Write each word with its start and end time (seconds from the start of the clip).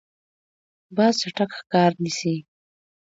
باز 0.95 1.13
چټک 1.21 1.51
ښکار 1.59 1.91
نیسي. 2.03 2.35